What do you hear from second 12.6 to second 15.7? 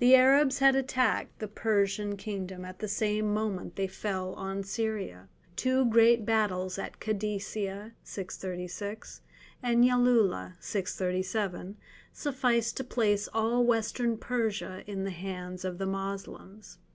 to place all Western Persia in the hands